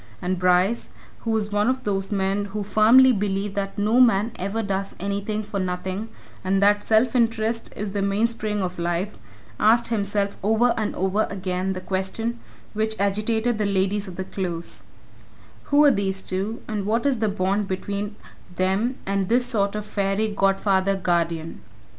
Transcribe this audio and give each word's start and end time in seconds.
And 0.19 0.39
Bryce, 0.39 0.89
who 1.19 1.29
was 1.29 1.51
one 1.51 1.69
of 1.69 1.83
those 1.83 2.11
men 2.11 2.45
who 2.45 2.63
firmly 2.63 3.11
believe 3.11 3.53
that 3.53 3.77
no 3.77 3.99
man 3.99 4.31
ever 4.39 4.63
does 4.63 4.95
anything 4.99 5.43
for 5.43 5.59
nothing 5.59 6.09
and 6.43 6.59
that 6.59 6.87
self 6.87 7.15
interest 7.15 7.71
is 7.75 7.91
the 7.91 8.01
mainspring 8.01 8.63
of 8.63 8.79
Life, 8.79 9.15
asked 9.59 9.89
himself 9.89 10.37
over 10.41 10.73
and 10.75 10.95
over 10.95 11.27
again 11.29 11.73
the 11.73 11.81
question 11.81 12.39
which 12.73 12.95
agitated 12.99 13.59
the 13.59 13.65
ladies 13.65 14.07
of 14.07 14.15
the 14.15 14.23
Close: 14.23 14.85
Who 15.65 15.85
are 15.85 15.91
these 15.91 16.23
two, 16.23 16.63
and 16.67 16.87
what 16.87 17.05
is 17.05 17.19
the 17.19 17.29
bond 17.29 17.67
between 17.67 18.15
them 18.55 18.97
and 19.05 19.29
this 19.29 19.45
sort 19.45 19.75
of 19.75 19.85
fairy 19.85 20.29
godfather 20.29 20.95
guardian? 20.95 21.61